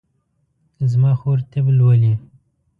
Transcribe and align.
زما 0.91 1.11
خور 1.19 1.39
طب 1.51 1.65
لولي 1.77 2.13